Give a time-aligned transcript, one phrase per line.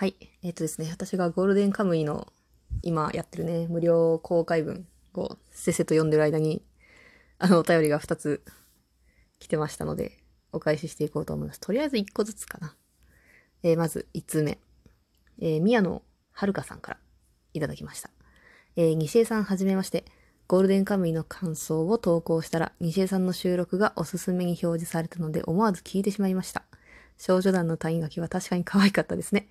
[0.00, 0.16] はい。
[0.42, 2.26] えっ、とですね、私がゴールデンカムイの
[2.80, 6.62] 今やってるね、無料公開文をせっせと読んでる間に、
[7.38, 8.42] あの、お便りが2つ
[9.40, 10.16] 来てましたので、
[10.52, 11.60] お返ししていこうと思います。
[11.60, 12.74] とりあえず1個ずつかな。
[13.62, 14.58] えーまず1通目。
[15.38, 16.00] えー宮野
[16.32, 16.98] 遥さんから
[17.52, 18.08] いただきました。
[18.76, 20.06] えー西江さんはじめまして。
[20.48, 26.64] ゴールデンカムイの感想を投稿したら、西江さんの収録がおすすめに表示されたので、思わず聞いてしまいました。
[27.20, 29.46] 少女団の谷垣は確かに可愛かったですね。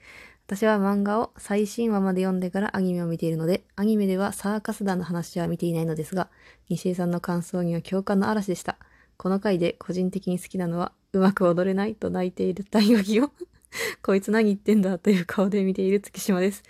[0.50, 6.28] 私は漫画を最新話まで読んでからアニメを見ているので、アニメではサーカス団の話は見ていないのですが、
[6.69, 8.79] 西江さんの感想には共感の嵐でした。
[9.18, 13.29] この回で個人的に好きなのは、うまく踊れないと泣いている谷垣を、
[14.01, 16.64] こいつ何言ってんだという顔で見ている月島です。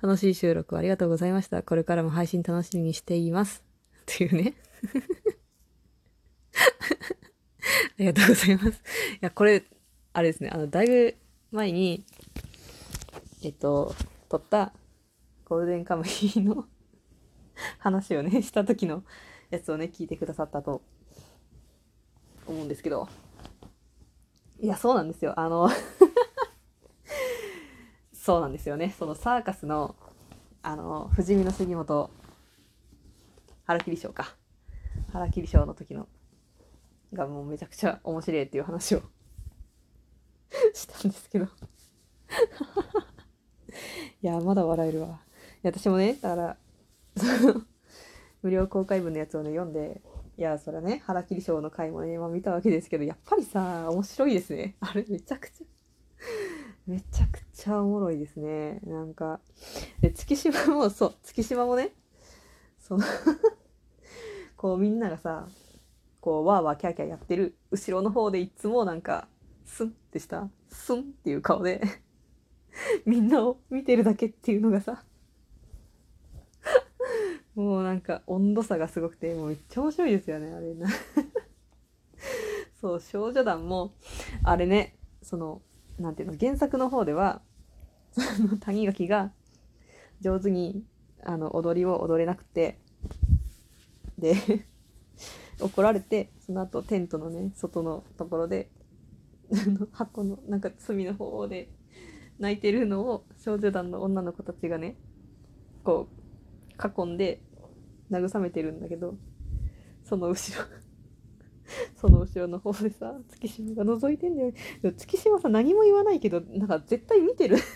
[0.00, 1.62] 楽しい収録ありがとうございました。
[1.62, 3.62] これからも配信楽しみにしています。
[4.00, 4.54] っていうね。
[6.56, 8.68] ありがとうございます。
[8.70, 8.72] い
[9.20, 9.62] や、これ、
[10.14, 11.16] あれですね、あの、だいぶ
[11.52, 12.02] 前に、
[13.42, 13.94] えっと、
[14.28, 14.72] 撮った
[15.44, 16.66] ゴールデンカムイの
[17.78, 19.04] 話をね、した時の
[19.50, 20.82] やつをね、聞いてくださったと
[22.46, 23.08] 思うんですけど、
[24.58, 25.38] いや、そうなんですよ。
[25.38, 25.68] あの、
[28.12, 28.94] そうなんですよね。
[28.98, 29.94] そのサーカスの、
[30.62, 32.10] あの、不死身の杉本、
[33.64, 34.34] 腹切り賞か。
[35.12, 36.08] 腹切り賞の時の、
[37.12, 39.02] がもうめちゃくちゃ面白いっていう話を
[40.72, 41.48] したんですけど。
[44.26, 45.06] や、まだ笑えるわ。
[45.06, 45.10] い
[45.62, 46.56] や、私もね、だから、
[48.42, 50.00] 無料公開文のやつをね、読んで、
[50.38, 54.76] いや、それはね、腹切り賞の回もね、まあ見たわけですけど、やっぱりさ、面白いですね。
[54.80, 55.66] あれ、めちゃくちゃ、
[56.86, 58.80] めちゃくちゃおもろいですね。
[58.84, 59.40] なんか、
[60.00, 61.92] で、月島も、そう、月島もね、
[62.78, 63.04] その
[64.56, 65.48] こうみんながさ、
[66.20, 69.28] こう、わーわーキャーキャーやってる後ろの方でいっつもなんか、
[69.64, 71.82] スンってした、スンっていう顔で、
[73.06, 75.04] みんなを見てるだけっていうのがさ、
[77.54, 80.88] もうなんか温度差がすごくて、もうめっちゃ面白いですよね、あれな。
[82.80, 83.94] そう、少女団も、
[84.42, 85.62] あれね、その、
[85.98, 87.42] なんていうの、原作の方では、
[88.12, 89.32] その谷垣が
[90.20, 90.84] 上手に、
[91.22, 92.78] あの、踊りを踊れなくて、
[94.18, 94.34] で、
[95.60, 98.70] 怒られて、その後テントのね、外のところで、
[99.92, 101.68] 箱のなんか隅の方で
[102.38, 104.96] 泣いてるのを少女団の女の子たちがね、
[105.84, 107.40] こう、囲んで
[108.10, 109.16] 慰めてるんだけど、
[110.04, 110.64] その後ろ、
[111.96, 114.52] その後ろの方でさ、月島が覗いてんだよ。
[114.82, 117.56] でも月島さ何も言わないけど、なんか絶対見てる。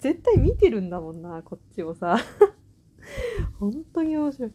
[0.00, 2.18] 絶対見てるんだもんな、こっちをさ。
[3.58, 4.52] 本当に面白い。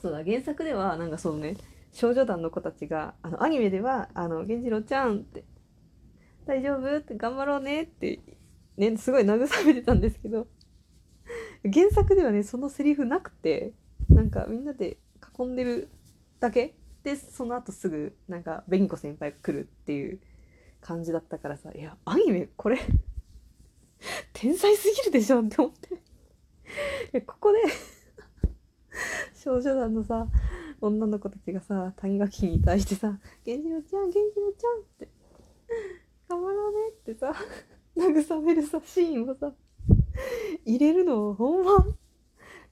[0.00, 1.56] そうだ、原作では、なんかそのね、
[1.92, 5.44] 少女団の子たちが、あの、アニメでは、あの、源次郎ちゃんって、
[6.46, 6.96] 大丈夫？
[6.96, 8.20] って頑張ろうねって、
[8.76, 10.46] ね、すごい慰めてたんですけど、
[11.72, 13.72] 原作ではね、そのセリフなくて、
[14.08, 14.98] なんかみんなで
[15.38, 15.88] 囲んでる
[16.40, 20.20] だけで、その後すぐ、なんか、紅子先輩が来るっていう
[20.80, 22.78] 感じだったからさ、いや、アニメ、これ、
[24.32, 25.72] 天才すぎるでしょって思っ
[27.12, 27.20] て。
[27.22, 27.58] ここで
[29.34, 30.28] 少女団のさ
[30.80, 35.08] 女の子たちがさ谷垣に対してさ「源次郎ちゃん源次郎ちゃん」って
[36.28, 37.34] 「頑張ろうね」ってさ
[37.96, 39.52] 慰めるさシーンをさ
[40.64, 41.86] 入れるのほんま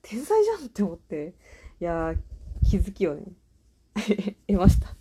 [0.03, 1.35] 天才じゃんって思って。
[1.81, 2.19] いやー
[2.69, 3.23] 気づきをね
[4.49, 4.89] 得ました。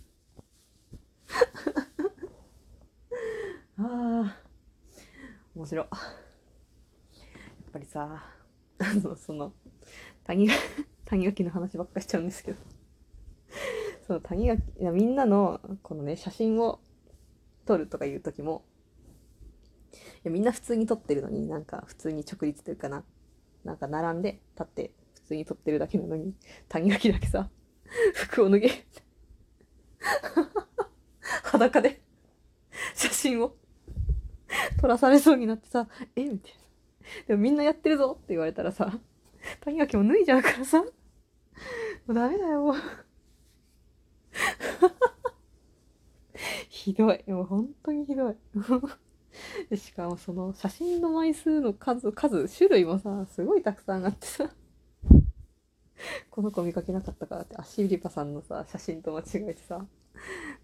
[3.78, 4.30] あー
[5.56, 5.82] 面白。
[5.82, 5.90] やっ
[7.72, 8.24] ぱりさ
[8.78, 9.52] あのその
[10.22, 10.54] 谷が
[11.04, 12.77] 谷垣の話ばっかしちゃうんですけど。
[14.08, 16.80] その谷垣みんなのこのね写真を
[17.66, 18.64] 撮るとかいう時も
[19.92, 23.04] いやみんな普通に撮ってるのになんか普通に直立というかな
[23.64, 26.34] なんか並んで立って普通に撮ってるだけなのに
[26.68, 27.50] 谷垣だけさ
[28.14, 28.86] 服を脱げ
[31.44, 32.00] 裸で
[32.94, 33.54] 写真を
[34.80, 35.86] 撮らされそうになってさ
[36.16, 36.68] えみたいな
[37.26, 38.98] でもみんなやってるぞって言われたらさ、
[39.60, 40.86] 谷垣も脱いじゃうからさ、も
[42.08, 42.74] うダメだよ、もう。
[46.68, 47.22] ひどい。
[47.26, 48.36] もう本当にひどい。
[49.76, 54.50] しかもその写真の枚数の数、数、種類もさ、すごいたくさんあってさ、
[56.30, 59.86] この子見かけなかったからって、足売り場さんのさ、写真と間違えてさ、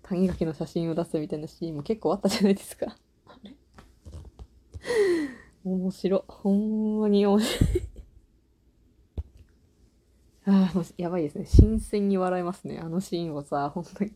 [0.02, 2.96] 谷垣の写真を出すみたいなシーンも結構あったじゃないですか。
[3.26, 3.54] あれ
[5.64, 6.24] 面白。
[6.28, 7.93] ほんまに面白い。
[10.46, 11.46] ああ、もうやばいですね。
[11.46, 12.78] 新鮮に笑えますね。
[12.78, 14.12] あのシーンをさ、本当に。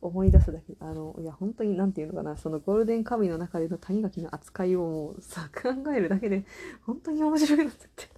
[0.00, 6.44] 思い出すだけあのいや本当に何て言うのかなそのゴールデンカムイの中での谷垣の扱いをもうさ考えるだけで
[6.84, 8.10] 本当に面白くなっちゃって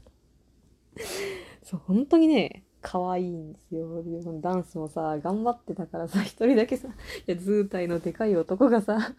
[1.62, 6.92] そう本当にね可愛いんですよでダンスもさ頑張ってたからさ一人だけさい
[7.26, 9.14] や図体のでかい男がさ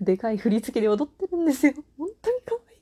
[0.00, 2.78] でかい振り付けで踊ってるんですよ本当に可愛い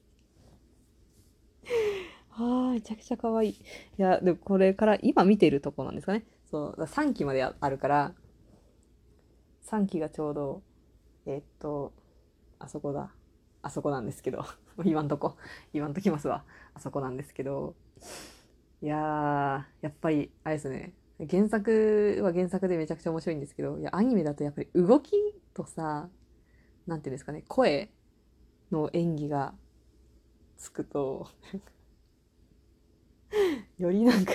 [2.41, 3.51] あめちゃくちゃ可愛い。
[3.51, 3.57] い
[3.99, 6.25] やでもこれから今見てるとこなんですかね。
[6.51, 8.15] そう3期まであるから
[9.67, 10.63] 3期がちょうど
[11.27, 11.93] えー、っと
[12.59, 13.11] あそこだ。
[13.63, 14.45] あそこなんですけど。
[14.85, 15.37] 言わんとこ。
[15.73, 16.45] 言わんときますわ。
[16.75, 17.75] あそこなんですけど。
[18.81, 20.95] いややっぱりあれですね。
[21.29, 25.13] 原作は原作でめちゃくちゃ面白いんですけどいやアニメだとやっぱり動き
[25.53, 26.09] とさ
[26.87, 27.91] 何て言うんですかね声
[28.71, 29.55] の演技が
[30.57, 31.29] つくと
[33.79, 34.33] よりなんか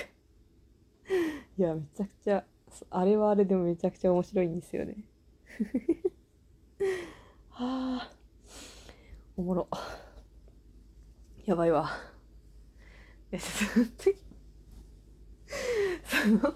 [1.58, 2.44] いやめちゃくちゃ
[2.90, 4.96] あれはあれでもめちゃくちゃ面白いんですよね。
[7.50, 8.12] はあ。
[9.36, 9.68] おもろ。
[11.46, 11.90] やばいわ。
[13.32, 14.26] いやちょっと
[16.04, 16.54] その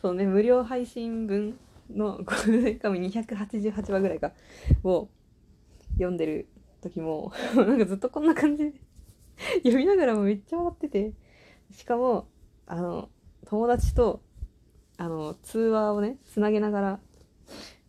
[0.00, 1.58] そうね無料配信分
[1.90, 4.32] のゴールデンカム288話ぐらいか
[4.82, 5.08] を
[5.94, 6.48] 読んでる
[6.82, 8.72] 時も なんかずっとこんな感じで
[9.58, 11.12] 読みながらもめっちゃ笑ってて。
[11.72, 12.28] しかも
[12.66, 13.08] あの
[13.46, 14.22] 友達と
[14.96, 17.00] あの通話をねつなげながら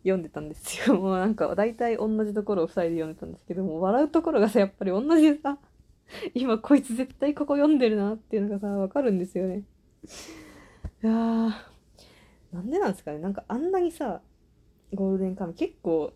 [0.02, 0.96] 読んでたんですよ。
[1.00, 5.58] もうなんか大体同じところを2人で読んでたんですけども笑うところがさやっぱり同じでさ
[6.34, 9.64] 今こいつ絶対ここ読んでるなっていうのがさわかるんですよね。
[11.02, 11.52] いやー
[12.52, 14.22] なんでなんですかねなんかあんなにさ
[14.94, 16.12] ゴールデンカム結構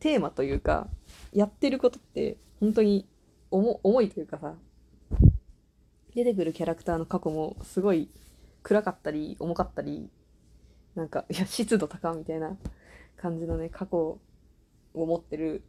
[0.00, 0.88] テーマというか
[1.32, 3.06] やってることって本当に
[3.50, 4.54] 重いというかさ
[6.14, 8.08] 出てくるキャラクターの過去もすごい
[8.62, 10.08] 暗かったり重かったり
[10.94, 12.56] なんかいや湿度高みたいな
[13.16, 14.20] 感じのね過去を
[14.94, 15.64] 持ってる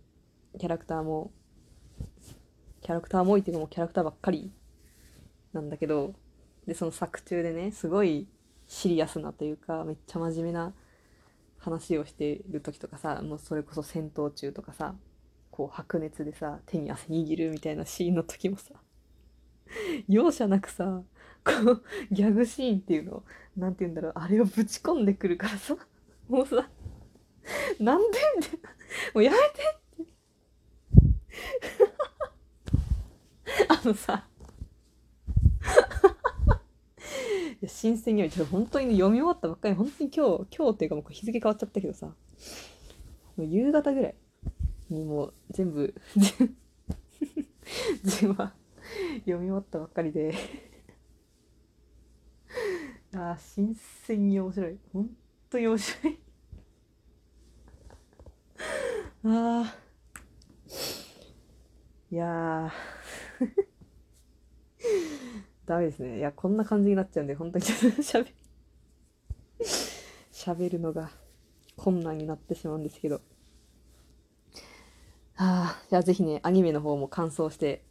[0.59, 1.31] キャラクターも
[2.81, 4.51] キャラクターも多いっていうのもキャラクターばっかり
[5.53, 6.13] なんだけど
[6.68, 8.27] でその作中でねすごい
[8.68, 10.74] シリアスなというかめっちゃ真面目な
[11.57, 14.95] 話をしてる時とかさもうそれこそ戦闘中とかさ
[15.50, 18.74] こう白熱でさ手に汗握るみたいなシーンの時もさ
[20.08, 21.04] 容赦なくさ
[21.44, 23.24] こうギャグシーンっていうの
[23.56, 25.78] 何て言うんだろうあれをぶち込んでくるからさ。
[26.28, 26.68] もうさ
[27.80, 28.70] なんでみたいな
[29.14, 29.44] もうやめて
[30.04, 30.14] って。
[33.70, 34.28] あのさ。
[37.62, 42.14] いや新鮮にちょっと本当に、ね、読み終わったばっかり本当に今日今日っていうかもう日付変わっちゃったけどさ。
[43.38, 44.16] もう夕方ぐらい
[44.90, 45.94] にもう全部
[48.04, 48.54] 全話
[49.19, 50.33] 読み終わったばっかりで。
[53.15, 54.77] ああ新鮮に面白い。
[54.94, 55.09] 本
[55.50, 56.19] 当に面白い。
[59.25, 59.86] ああ
[62.12, 62.71] いや
[65.65, 66.18] ダメですね。
[66.19, 68.33] いやこんな感じになっちゃうんで本当にしゃべ
[70.31, 71.12] 喋るのが
[71.75, 73.21] 困難になってしまうんですけど。
[75.38, 77.83] ああじゃあぜひねアニメの方も感想して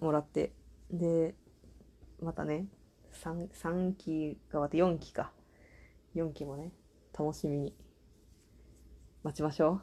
[0.00, 0.52] もらって。
[0.90, 1.34] で
[2.22, 2.66] またね
[3.12, 5.32] 3, 3期が終わって4期か。
[6.14, 6.72] 4期もね
[7.18, 7.74] 楽しみに。
[9.22, 9.80] 待ちましょう。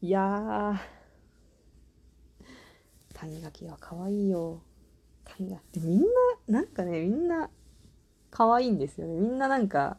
[0.00, 0.80] いや
[3.14, 4.62] 谷垣は可愛いよ。
[5.24, 5.60] 谷垣。
[5.60, 6.06] ってみんな
[6.48, 7.50] なんかねみんな
[8.30, 9.14] 可愛いんですよね。
[9.14, 9.98] みんななんか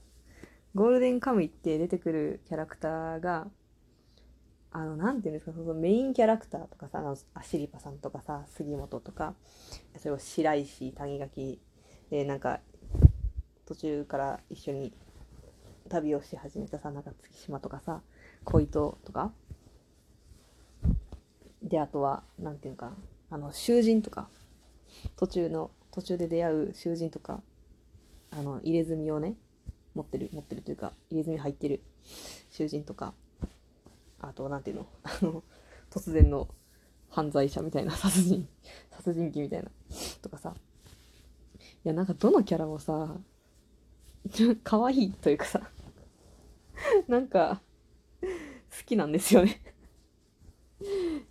[0.73, 3.49] ゴールデンカムイって出てくるキャラクターが
[4.73, 9.33] あのなんていうんですかそのメインキャラクターとかさアシリパさんとかさ杉本とか
[9.97, 11.59] それを白石谷垣
[12.09, 12.61] でなんか
[13.65, 14.93] 途中から一緒に
[15.89, 18.01] 旅をし始めたさなんか月島とかさ
[18.45, 19.31] 小糸とか
[21.61, 22.93] であとは何て言うか
[23.29, 24.29] あの囚人とか
[25.17, 27.41] 途中の途中で出会う囚人とか
[28.31, 29.35] あの入れ墨をね
[29.95, 31.81] 持ってる持ってるというか入れ墨入ってる
[32.49, 33.13] 囚人とか
[34.21, 34.89] あと何て言うの？
[35.03, 35.43] あの
[35.89, 36.47] 突然の
[37.09, 38.47] 犯罪者みたいな殺人
[38.91, 39.69] 殺人鬼みたいな
[40.21, 40.55] とかさ。
[41.83, 43.17] いやなんかどのキャラもさ
[44.63, 45.71] 可愛いというかさ
[47.07, 47.61] なんか
[48.21, 48.27] 好
[48.85, 49.61] きなんですよね。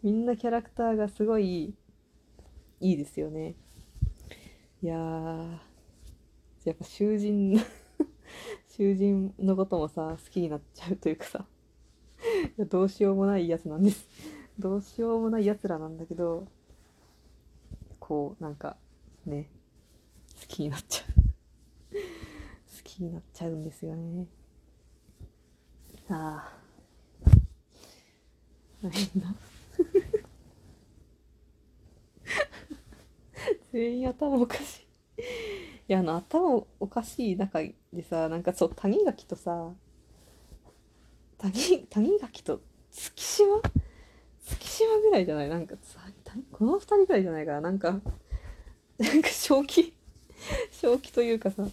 [0.02, 1.75] みんなキャラクターがすごい
[2.80, 3.54] いいですよね。
[4.82, 4.97] いや
[6.64, 7.61] やっぱ囚人
[8.68, 11.47] 囚人のこともさ好きになっちゃうというかさ。
[12.64, 14.08] どうしようもないやつなんです
[14.58, 16.46] どうしようもないやつらなんだけど
[17.98, 18.76] こうなんか
[19.26, 19.48] ね
[20.40, 21.06] 好きになっちゃう
[21.94, 21.98] 好
[22.84, 24.26] きになっちゃうんですよね
[26.08, 26.60] ああ。
[28.88, 29.34] 変な。
[33.72, 34.82] 全員頭おかしい。
[35.20, 35.24] い
[35.88, 37.60] や、あの、頭おかしい中
[37.92, 39.74] でさ、なんかそう、谷垣とさ、
[41.42, 43.61] 谷、谷垣と月島？
[44.44, 45.49] 月島ぐらいじゃない？
[45.49, 46.00] なんかさ、
[46.52, 47.61] この二人ぐらいじゃないかな？
[47.62, 48.00] なんか、
[48.99, 49.94] なんか正気、
[50.70, 51.66] 正気というかさ、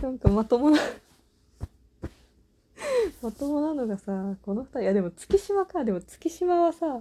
[0.00, 0.78] なんかまともな
[3.22, 7.00] まともなのがさ、この二人、いやでも月島か、でも月島はさ、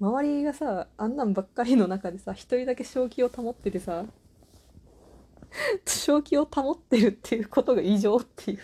[0.00, 4.04] 周りがさ、あんなんばっかりの中でさ、一人だけ正気を保っててさ、
[5.86, 8.58] 正気を保ってるっていうことが異常っていう、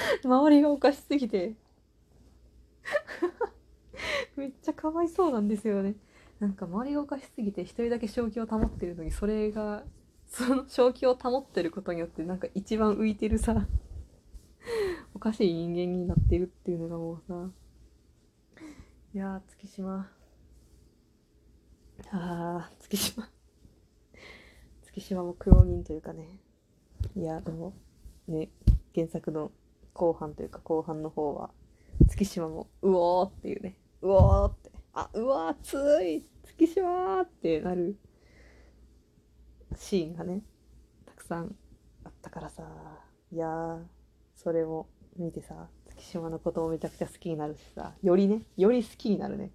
[0.24, 1.54] 周りがおかしすぎて
[4.36, 5.94] めっちゃかわいそうなんですよね。
[6.38, 9.84] なんか周りがおかしすぎて一人だけ正気を保ってるのに、それが、
[10.26, 13.66] その正気を保ってることによってなんか一番浮いてるさ、
[15.14, 17.50] おかしい人間になってるっていうのがもうさ、
[19.12, 20.08] いや、月島。
[22.10, 23.28] ああ、月島。
[24.82, 26.38] 月島も苦労人というかね。
[27.16, 27.74] いや、でも、
[28.28, 28.48] ね、
[28.94, 29.50] 原作の
[29.92, 31.50] 後半というか後半の方は、
[32.08, 36.24] 月島も、うおーっていうね、うおーって、あ、うわー、つい。
[36.44, 37.96] 月島ってなる
[39.76, 40.42] シーンがね、
[41.06, 41.54] たくさん
[42.04, 42.64] あったからさ、
[43.32, 43.78] いやー、
[44.36, 49.50] それを見てさ、月島のこともめちゃくちゃ好きになるしさ、よりね、より好きになるね、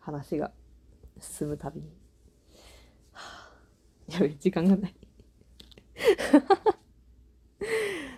[0.00, 0.52] 話が。
[1.20, 1.88] 進むたびに。
[3.12, 3.50] は
[4.08, 4.94] あ、やべ、時間がない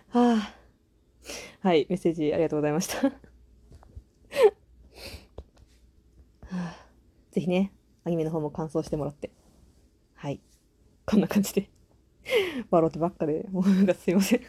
[0.08, 0.54] はあ。
[1.70, 3.00] はい、メッセージありがとうございました、
[7.30, 7.72] ぜひね、
[8.02, 9.30] アニメの方も感想してもらって。
[10.14, 10.40] はい。
[11.06, 11.70] こんな感じで
[12.72, 14.40] 笑ってばっかで、もうなんかすいません